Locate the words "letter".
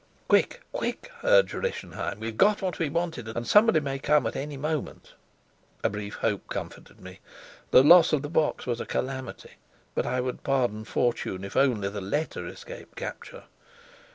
12.01-12.47